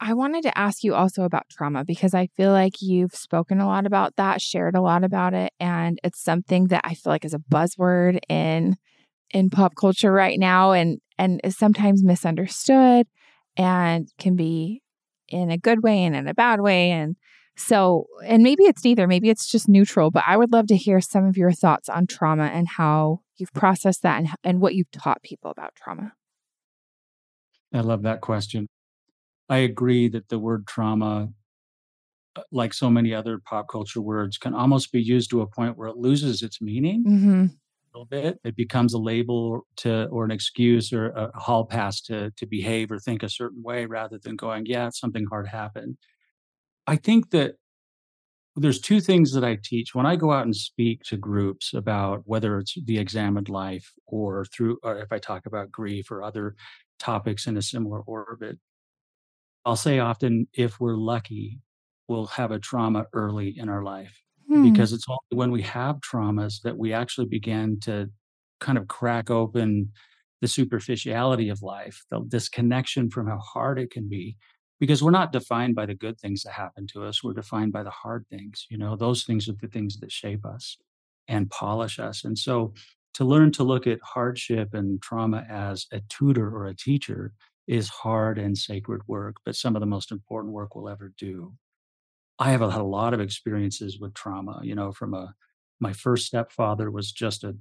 [0.00, 3.66] I wanted to ask you also about trauma because I feel like you've spoken a
[3.66, 7.24] lot about that, shared a lot about it, and it's something that I feel like
[7.24, 8.76] is a buzzword in
[9.30, 13.06] in pop culture right now and and is sometimes misunderstood
[13.56, 14.82] and can be
[15.28, 17.16] in a good way and in a bad way and
[17.56, 21.00] so and maybe it's neither maybe it's just neutral but i would love to hear
[21.00, 24.90] some of your thoughts on trauma and how you've processed that and, and what you've
[24.90, 26.12] taught people about trauma
[27.72, 28.68] i love that question
[29.48, 31.28] i agree that the word trauma
[32.36, 35.76] uh, like so many other pop culture words can almost be used to a point
[35.76, 37.46] where it loses its meaning mm-hmm
[37.94, 38.40] little bit.
[38.44, 42.90] It becomes a label to or an excuse or a hall pass to to behave
[42.90, 45.96] or think a certain way rather than going, yeah, something hard happened.
[46.86, 47.54] I think that
[48.56, 52.22] there's two things that I teach when I go out and speak to groups about
[52.24, 56.54] whether it's the examined life or through or if I talk about grief or other
[56.98, 58.58] topics in a similar orbit.
[59.64, 61.60] I'll say often if we're lucky,
[62.06, 64.70] we'll have a trauma early in our life hmm.
[64.70, 68.10] because it's only when we have traumas that we actually begin to
[68.60, 69.90] kind of crack open
[70.40, 74.36] the superficiality of life, the disconnection from how hard it can be.
[74.80, 77.22] Because we're not defined by the good things that happen to us.
[77.22, 78.66] We're defined by the hard things.
[78.68, 80.76] You know, those things are the things that shape us
[81.28, 82.24] and polish us.
[82.24, 82.74] And so
[83.14, 87.32] to learn to look at hardship and trauma as a tutor or a teacher
[87.66, 91.54] is hard and sacred work, but some of the most important work we'll ever do.
[92.38, 95.34] I have had a lot of experiences with trauma, you know, from a
[95.80, 97.56] my first stepfather was just a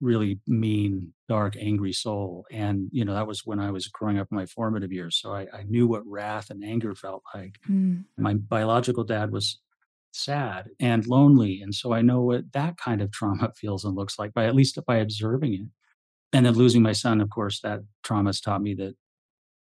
[0.00, 2.46] really mean, dark, angry soul.
[2.50, 5.18] And, you know, that was when I was growing up in my formative years.
[5.20, 7.58] So I, I knew what wrath and anger felt like.
[7.68, 8.04] Mm.
[8.18, 9.58] My biological dad was
[10.12, 11.60] sad and lonely.
[11.62, 14.54] And so I know what that kind of trauma feels and looks like by at
[14.54, 15.68] least by observing it.
[16.32, 18.94] And then losing my son, of course, that trauma has taught me that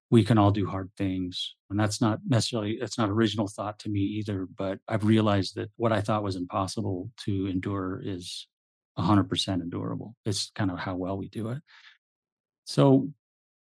[0.09, 1.55] we can all do hard things.
[1.69, 5.69] And that's not necessarily, it's not original thought to me either, but I've realized that
[5.75, 8.47] what I thought was impossible to endure is
[8.97, 10.15] 100% endurable.
[10.25, 11.59] It's kind of how well we do it.
[12.65, 13.09] So,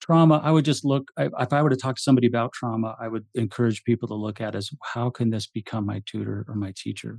[0.00, 2.96] trauma, I would just look, I, if I were to talk to somebody about trauma,
[3.00, 6.54] I would encourage people to look at as how can this become my tutor or
[6.54, 7.18] my teacher?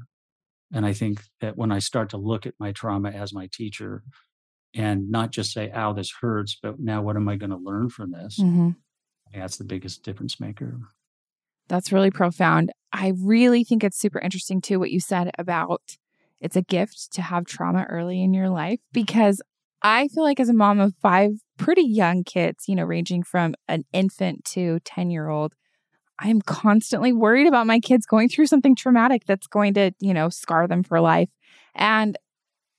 [0.74, 4.04] And I think that when I start to look at my trauma as my teacher
[4.74, 7.90] and not just say, ow, this hurts, but now what am I going to learn
[7.90, 8.40] from this?
[8.40, 8.72] Mm-hmm
[9.40, 10.80] that's the biggest difference maker.
[11.68, 12.72] That's really profound.
[12.92, 15.82] I really think it's super interesting too what you said about
[16.42, 19.42] it's a gift to have trauma early in your life because
[19.84, 23.56] I feel like as a mom of five pretty young kids, you know, ranging from
[23.68, 25.54] an infant to 10 year old,
[26.20, 30.30] I'm constantly worried about my kids going through something traumatic that's going to, you know,
[30.30, 31.30] scar them for life.
[31.74, 32.18] And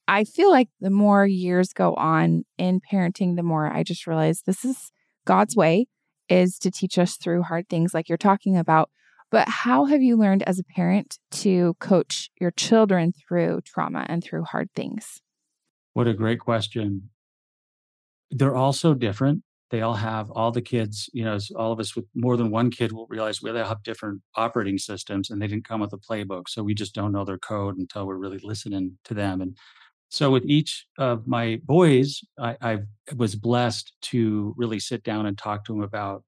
[0.07, 4.42] I feel like the more years go on in parenting, the more I just realize
[4.42, 4.92] this is
[5.25, 5.87] God's way
[6.29, 8.90] is to teach us through hard things like you're talking about.
[9.33, 14.23] But how have you learned as a parent to coach your children through trauma and
[14.23, 15.23] through hard things?
[15.95, 17.09] What a great question.
[18.31, 19.42] They're all so different.
[19.71, 22.71] They all have all the kids, you know, all of us with more than one
[22.71, 25.99] kid will realize we all have different operating systems and they didn't come with a
[25.99, 26.42] playbook.
[26.49, 29.40] So we just don't know their code until we're really listening to them.
[29.40, 29.57] And
[30.11, 32.79] so with each of my boys, I, I,
[33.16, 36.23] was blessed to really sit down and talk to them about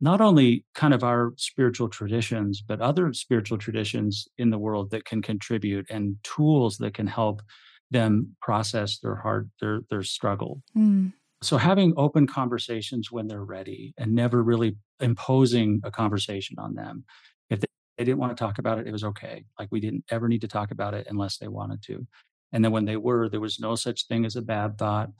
[0.00, 5.04] not only kind of our spiritual traditions, but other spiritual traditions in the world that
[5.04, 7.42] can contribute and tools that can help
[7.90, 10.62] them process their heart, their their struggle.
[10.76, 11.12] Mm.
[11.42, 17.04] So having open conversations when they're ready and never really imposing a conversation on them.
[17.48, 19.44] If they, they didn't want to talk about it, it was okay.
[19.58, 22.06] Like we didn't ever need to talk about it unless they wanted to.
[22.52, 25.10] And then when they were, there was no such thing as a bad thought.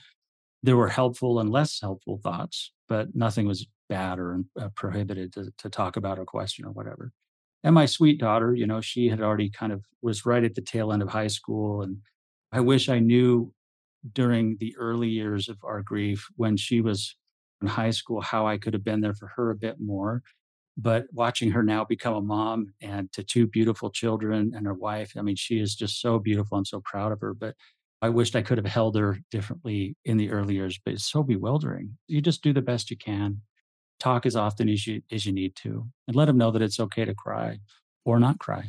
[0.62, 5.52] There were helpful and less helpful thoughts, but nothing was bad or uh, prohibited to,
[5.58, 7.12] to talk about a question or whatever.
[7.64, 10.62] And my sweet daughter, you know, she had already kind of was right at the
[10.62, 11.82] tail end of high school.
[11.82, 11.98] And
[12.52, 13.52] I wish I knew
[14.12, 17.16] during the early years of our grief when she was
[17.60, 20.22] in high school how I could have been there for her a bit more
[20.78, 25.12] but watching her now become a mom and to two beautiful children and her wife
[25.18, 27.54] i mean she is just so beautiful i'm so proud of her but
[28.00, 31.22] i wished i could have held her differently in the early years but it's so
[31.22, 33.40] bewildering you just do the best you can
[33.98, 36.80] talk as often as you as you need to and let them know that it's
[36.80, 37.58] okay to cry
[38.04, 38.64] or not cry.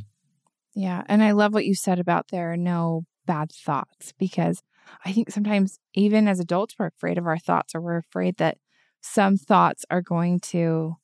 [0.75, 1.03] Yeah.
[1.07, 4.61] And I love what you said about there are no bad thoughts because
[5.05, 8.57] I think sometimes, even as adults, we're afraid of our thoughts or we're afraid that
[9.01, 10.95] some thoughts are going to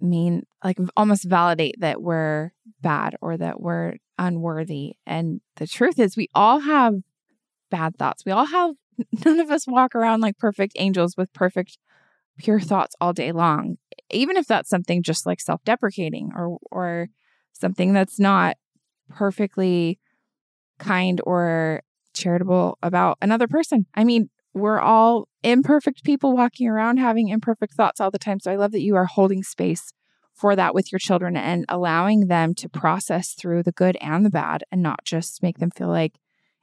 [0.00, 4.94] mean like almost validate that we're bad or that we're unworthy.
[5.06, 6.94] And the truth is, we all have
[7.70, 8.24] bad thoughts.
[8.24, 8.74] We all have,
[9.24, 11.78] none of us walk around like perfect angels with perfect,
[12.38, 13.76] pure thoughts all day long.
[14.10, 17.08] Even if that's something just like self deprecating or, or
[17.52, 18.56] something that's not
[19.08, 19.98] perfectly
[20.78, 21.82] kind or
[22.14, 23.86] charitable about another person.
[23.94, 28.38] I mean, we're all imperfect people walking around having imperfect thoughts all the time.
[28.40, 29.92] So I love that you are holding space
[30.34, 34.30] for that with your children and allowing them to process through the good and the
[34.30, 36.18] bad and not just make them feel like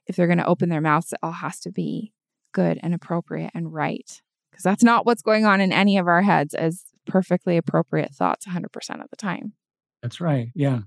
[0.07, 2.11] if they're going to open their mouths, it all has to be
[2.51, 4.21] good and appropriate and right.
[4.51, 8.45] Because that's not what's going on in any of our heads as perfectly appropriate thoughts
[8.47, 8.65] 100%
[9.01, 9.53] of the time.
[10.01, 10.49] That's right.
[10.55, 10.81] Yeah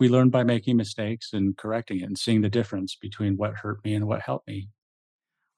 [0.00, 3.84] we learn by making mistakes and correcting it and seeing the difference between what hurt
[3.84, 4.70] me and what helped me.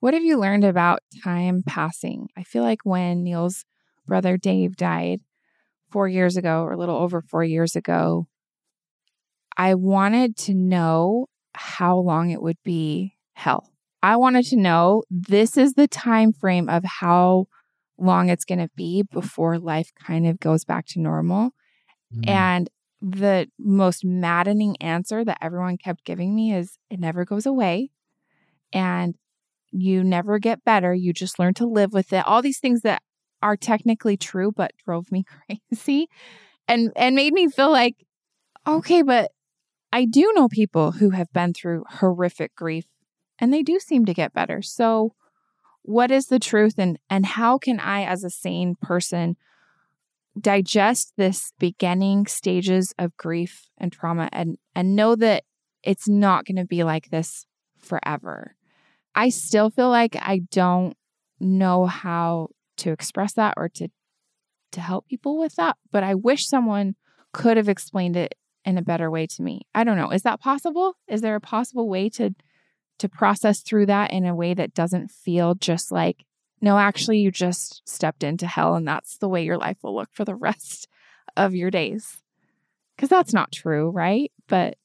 [0.01, 2.29] What have you learned about time passing?
[2.37, 3.65] I feel like when Neil's
[4.05, 5.21] brother Dave died
[5.91, 8.27] four years ago, or a little over four years ago,
[9.57, 13.72] I wanted to know how long it would be hell.
[14.03, 17.47] I wanted to know this is the time frame of how
[17.99, 21.51] long it's going to be before life kind of goes back to normal.
[22.15, 22.29] Mm.
[22.29, 27.91] And the most maddening answer that everyone kept giving me is it never goes away
[28.73, 29.17] and
[29.71, 30.95] you never get better.
[30.95, 32.27] You just learn to live with it.
[32.27, 33.03] All these things that
[33.41, 35.25] are technically true, but drove me
[35.71, 36.09] crazy
[36.69, 37.97] and, and made me feel like,
[38.67, 39.31] okay, but
[39.93, 42.85] I do know people who have been through horrific grief
[43.39, 44.63] and they do seem to get better.
[44.63, 45.15] So,
[45.83, 49.37] what is the truth and, and how can I, as a sane person,
[50.41, 55.45] digest this beginning stages of grief and trauma and and know that
[55.83, 57.47] it's not going to be like this
[57.79, 58.55] forever.
[59.15, 60.97] I still feel like I don't
[61.39, 63.89] know how to express that or to
[64.73, 66.95] to help people with that, but I wish someone
[67.33, 69.63] could have explained it in a better way to me.
[69.75, 70.11] I don't know.
[70.11, 70.97] Is that possible?
[71.09, 72.35] Is there a possible way to
[73.03, 76.25] to process through that in a way that doesn't feel just like
[76.63, 80.11] no, actually, you just stepped into hell and that's the way your life will look
[80.13, 80.87] for the rest
[81.37, 82.23] of your days.
[82.95, 84.31] Because that's not true, right?
[84.47, 84.77] But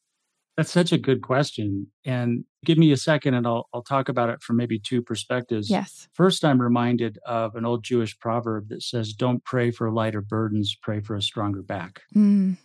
[0.58, 1.86] that's such a good question.
[2.04, 5.70] And give me a second and I'll, I'll talk about it from maybe two perspectives.
[5.70, 6.08] Yes.
[6.14, 10.76] First, I'm reminded of an old Jewish proverb that says, Don't pray for lighter burdens,
[10.82, 12.02] pray for a stronger back.
[12.16, 12.58] Mm.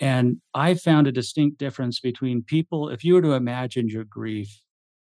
[0.00, 2.88] And I found a distinct difference between people.
[2.88, 4.62] If you were to imagine your grief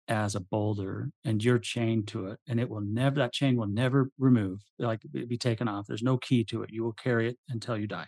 [0.09, 3.67] as a boulder and you're chained to it and it will never that chain will
[3.67, 7.39] never remove like be taken off there's no key to it you will carry it
[7.49, 8.07] until you die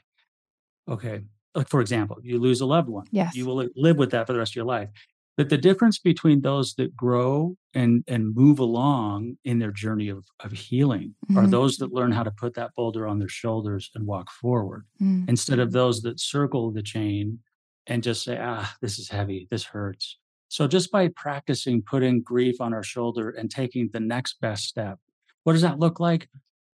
[0.89, 4.27] okay like for example you lose a loved one yes you will live with that
[4.27, 4.89] for the rest of your life
[5.37, 10.25] but the difference between those that grow and and move along in their journey of,
[10.41, 11.39] of healing mm-hmm.
[11.39, 14.85] are those that learn how to put that boulder on their shoulders and walk forward
[15.01, 15.29] mm-hmm.
[15.29, 17.39] instead of those that circle the chain
[17.87, 22.61] and just say ah this is heavy this hurts so just by practicing putting grief
[22.61, 24.99] on our shoulder and taking the next best step,
[25.45, 26.29] what does that look like?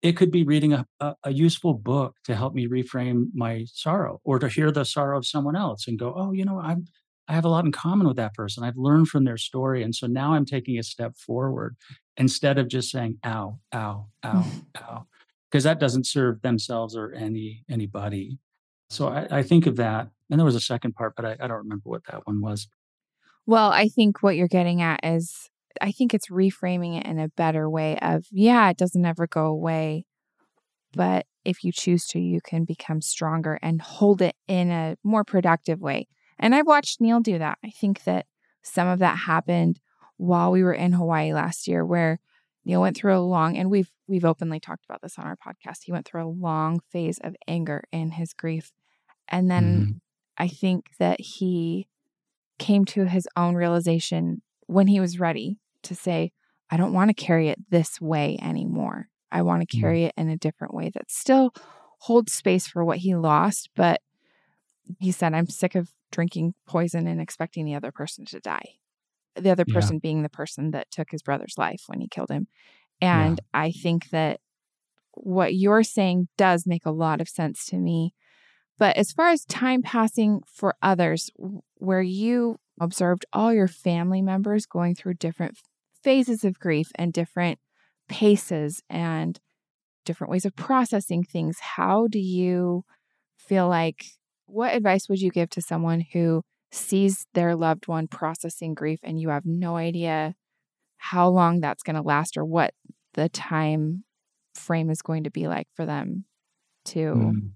[0.00, 4.20] It could be reading a, a, a, useful book to help me reframe my sorrow
[4.22, 6.86] or to hear the sorrow of someone else and go, oh, you know, I'm
[7.28, 8.64] I have a lot in common with that person.
[8.64, 9.82] I've learned from their story.
[9.82, 11.76] And so now I'm taking a step forward
[12.16, 14.44] instead of just saying, ow, ow, ow,
[14.82, 15.06] ow,
[15.50, 18.38] because that doesn't serve themselves or any anybody.
[18.90, 20.08] So I, I, think of that.
[20.30, 22.68] And there was a second part, but I, I don't remember what that one was.
[23.48, 25.48] Well, I think what you're getting at is
[25.80, 29.46] I think it's reframing it in a better way of, yeah, it doesn't ever go
[29.46, 30.04] away.
[30.92, 35.24] But if you choose to, you can become stronger and hold it in a more
[35.24, 36.08] productive way.
[36.38, 37.56] And I've watched Neil do that.
[37.64, 38.26] I think that
[38.60, 39.80] some of that happened
[40.18, 42.20] while we were in Hawaii last year, where
[42.66, 45.84] Neil went through a long, and we've we've openly talked about this on our podcast.
[45.84, 48.72] He went through a long phase of anger in his grief,
[49.26, 50.00] and then mm.
[50.36, 51.88] I think that he
[52.58, 56.32] came to his own realization when he was ready to say,
[56.70, 59.08] I don't want to carry it this way anymore.
[59.30, 59.80] I want to mm.
[59.80, 61.52] carry it in a different way that still
[62.00, 63.70] holds space for what he lost.
[63.74, 64.00] But
[65.00, 68.74] he said, I'm sick of drinking poison and expecting the other person to die.
[69.34, 70.00] The other person yeah.
[70.02, 72.48] being the person that took his brother's life when he killed him.
[73.00, 73.60] And yeah.
[73.60, 74.40] I think that
[75.12, 78.14] what you're saying does make a lot of sense to me
[78.78, 81.30] but as far as time passing for others,
[81.76, 85.58] where you observed all your family members going through different
[86.02, 87.58] phases of grief and different
[88.08, 89.40] paces and
[90.04, 91.58] different ways of processing things.
[91.60, 92.84] How do you
[93.36, 94.04] feel like
[94.46, 99.20] what advice would you give to someone who sees their loved one processing grief and
[99.20, 100.34] you have no idea
[100.96, 102.72] how long that's going to last or what
[103.14, 104.04] the time
[104.54, 106.24] frame is going to be like for them
[106.84, 107.50] to mm.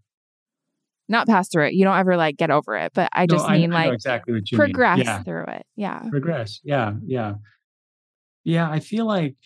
[1.09, 1.75] Not pass through it.
[1.75, 4.35] You don't ever like get over it, but I just no, mean I, like exactly
[4.35, 5.23] what you progress yeah.
[5.23, 5.67] through it.
[5.77, 6.03] Yeah.
[6.11, 6.61] Progress.
[6.65, 6.93] Yeah.
[7.05, 7.35] Yeah.
[8.45, 8.71] Yeah.
[8.71, 9.37] I feel like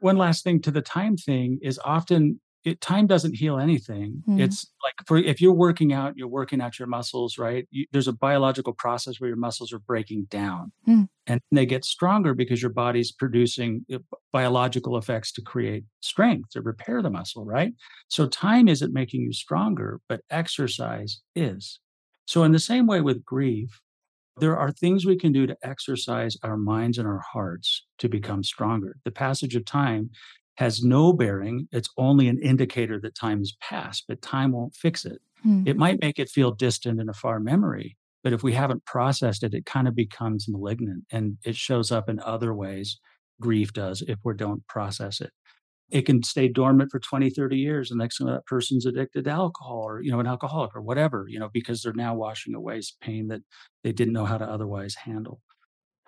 [0.00, 4.22] one last thing to the time thing is often it, time doesn't heal anything.
[4.28, 4.40] Mm.
[4.40, 7.66] It's like for if you're working out, you're working out your muscles, right?
[7.70, 11.08] You, there's a biological process where your muscles are breaking down, mm.
[11.26, 13.98] and they get stronger because your body's producing uh,
[14.32, 17.72] biological effects to create strength to repair the muscle, right?
[18.08, 21.80] So time isn't making you stronger, but exercise is.
[22.26, 23.80] So in the same way with grief,
[24.40, 28.44] there are things we can do to exercise our minds and our hearts to become
[28.44, 28.96] stronger.
[29.04, 30.10] The passage of time
[30.58, 31.68] has no bearing.
[31.70, 35.20] It's only an indicator that time has passed, but time won't fix it.
[35.44, 35.62] Hmm.
[35.64, 39.44] It might make it feel distant in a far memory, but if we haven't processed
[39.44, 42.98] it, it kind of becomes malignant and it shows up in other ways.
[43.40, 45.30] Grief does if we don't process it.
[45.92, 47.92] It can stay dormant for 20, 30 years.
[47.92, 51.26] And next thing that person's addicted to alcohol or, you know, an alcoholic or whatever,
[51.28, 53.42] you know, because they're now washing away pain that
[53.84, 55.40] they didn't know how to otherwise handle.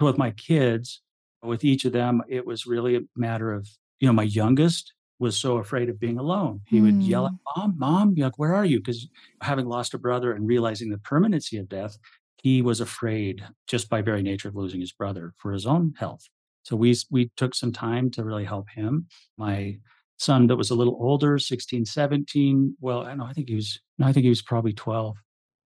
[0.00, 1.02] With my kids,
[1.40, 3.68] with each of them, it was really a matter of
[4.00, 6.62] you know, my youngest was so afraid of being alone.
[6.66, 6.84] He mm.
[6.84, 7.60] would yell at hmm.
[7.60, 8.78] mom, mom, like, where are you?
[8.78, 9.06] Because
[9.42, 11.98] having lost a brother and realizing the permanency of death,
[12.42, 16.26] he was afraid just by very nature of losing his brother for his own health.
[16.62, 19.06] So we we took some time to really help him.
[19.36, 19.78] My
[20.18, 23.78] son that was a little older, 16, 17, well, I know I think he was
[23.98, 25.16] no, I think he was probably 12,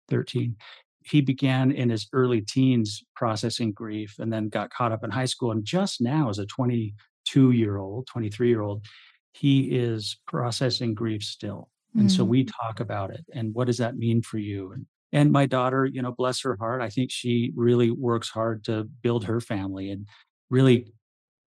[0.09, 0.57] 13.
[1.05, 5.25] He began in his early teens processing grief and then got caught up in high
[5.25, 5.51] school.
[5.51, 6.95] And just now, as a 20,
[7.33, 8.85] 22 year old, 23 year old,
[9.33, 11.69] he is processing grief still.
[11.95, 12.11] And mm.
[12.11, 14.73] so we talk about it and what does that mean for you?
[14.73, 18.65] And, and my daughter, you know, bless her heart, I think she really works hard
[18.65, 20.07] to build her family and
[20.49, 20.87] really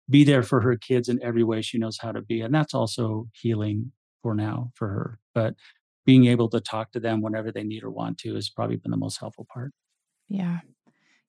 [0.09, 2.41] be there for her kids in every way she knows how to be.
[2.41, 3.91] And that's also healing
[4.23, 5.19] for now for her.
[5.33, 5.55] But
[6.05, 8.91] being able to talk to them whenever they need or want to has probably been
[8.91, 9.71] the most helpful part.
[10.29, 10.59] Yeah.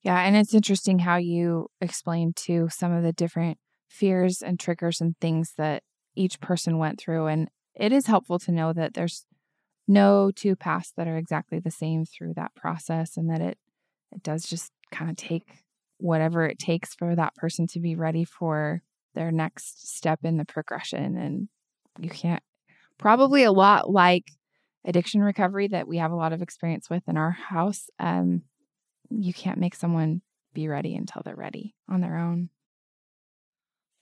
[0.03, 0.19] Yeah.
[0.21, 3.59] And it's interesting how you explained to some of the different
[3.91, 5.82] fears and triggers and things that
[6.14, 7.26] each person went through.
[7.26, 9.26] And it is helpful to know that there's
[9.88, 13.59] no two paths that are exactly the same through that process and that it
[14.12, 15.64] it does just kind of take
[15.99, 18.82] whatever it takes for that person to be ready for
[19.14, 21.49] their next step in the progression and
[21.99, 22.43] you can't
[22.99, 24.24] probably a lot like
[24.84, 28.43] addiction recovery that we have a lot of experience with in our house um
[29.11, 30.22] you can't make someone
[30.55, 32.49] be ready until they're ready on their own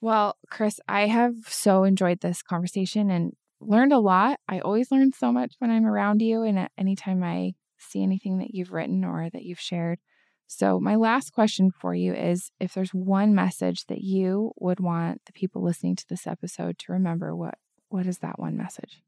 [0.01, 4.39] well, Chris, I have so enjoyed this conversation and learned a lot.
[4.47, 8.53] I always learn so much when I'm around you and anytime I see anything that
[8.53, 9.99] you've written or that you've shared.
[10.47, 15.21] So, my last question for you is if there's one message that you would want
[15.25, 17.55] the people listening to this episode to remember, what
[17.89, 19.01] what is that one message?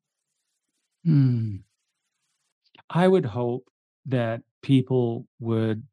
[1.03, 1.57] Hmm.
[2.89, 3.65] I would hope
[4.05, 5.83] that people would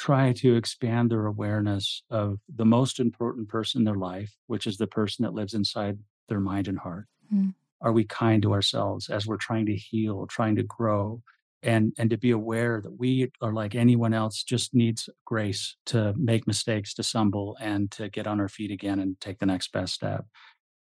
[0.00, 4.78] try to expand their awareness of the most important person in their life, which is
[4.78, 7.04] the person that lives inside their mind and heart.
[7.32, 7.52] Mm.
[7.82, 11.22] Are we kind to ourselves as we're trying to heal, trying to grow,
[11.62, 16.14] and and to be aware that we are like anyone else, just needs grace to
[16.16, 19.70] make mistakes, to stumble, and to get on our feet again and take the next
[19.70, 20.24] best step.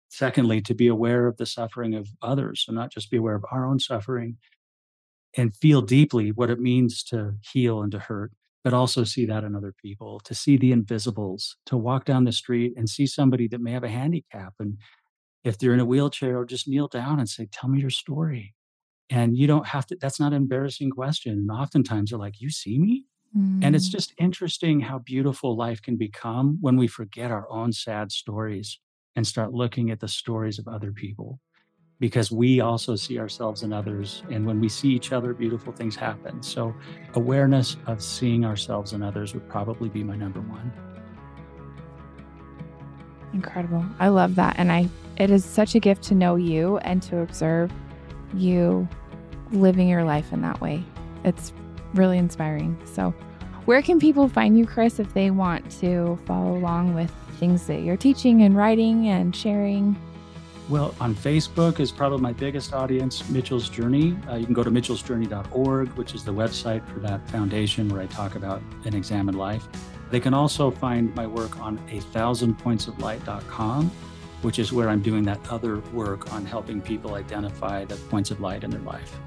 [0.07, 3.45] Secondly, to be aware of the suffering of others, so not just be aware of
[3.51, 4.37] our own suffering,
[5.35, 8.31] and feel deeply what it means to heal and to hurt
[8.63, 12.31] but also see that in other people, to see the invisibles, to walk down the
[12.31, 14.53] street and see somebody that may have a handicap.
[14.59, 14.77] And
[15.43, 18.55] if they're in a wheelchair, or just kneel down and say, Tell me your story.
[19.09, 21.33] And you don't have to, that's not an embarrassing question.
[21.33, 23.05] And oftentimes they're like, You see me?
[23.37, 23.63] Mm.
[23.63, 23.93] And it's mm.
[23.93, 28.79] just interesting how beautiful life can become when we forget our own sad stories
[29.15, 31.39] and start looking at the stories of other people
[31.99, 34.23] because we also see ourselves in others.
[34.31, 36.41] And when we see each other, beautiful things happen.
[36.41, 36.73] So,
[37.15, 40.71] awareness of seeing ourselves in others would probably be my number one.
[43.33, 43.85] Incredible.
[43.99, 44.55] I love that.
[44.57, 47.71] And I it is such a gift to know you and to observe
[48.33, 48.87] you
[49.51, 50.83] living your life in that way.
[51.25, 51.51] It's
[51.93, 52.79] really inspiring.
[52.85, 53.13] So,
[53.65, 57.81] where can people find you, Chris, if they want to follow along with things that
[57.81, 59.97] you're teaching and writing and sharing?
[60.69, 64.15] Well, on Facebook is probably my biggest audience, Mitchell's Journey.
[64.29, 68.05] Uh, you can go to mitchellsjourney.org, which is the website for that foundation where I
[68.05, 69.67] talk about an examined life.
[70.11, 73.91] They can also find my work on a thousandpointsoflight.com.
[74.41, 78.39] which is where I'm doing that other work on helping people identify the points of
[78.39, 79.19] light in their life.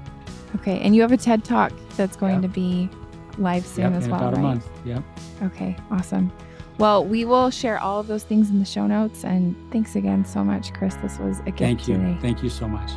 [0.55, 0.79] Okay.
[0.79, 2.89] And you have a TED Talk that's going to be
[3.37, 4.17] live soon yep, as well.
[4.17, 4.39] about right?
[4.39, 4.69] a month.
[4.85, 5.03] Yep.
[5.43, 5.77] Okay.
[5.91, 6.31] Awesome.
[6.79, 9.23] Well, we will share all of those things in the show notes.
[9.23, 10.95] And thanks again so much, Chris.
[10.95, 11.97] This was a gift Thank you.
[11.97, 12.17] today.
[12.21, 12.91] Thank you so much.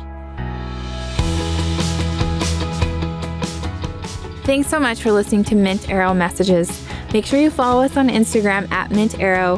[4.45, 6.85] Thanks so much for listening to Mint Arrow Messages.
[7.13, 9.57] Make sure you follow us on Instagram at Mint Arrow,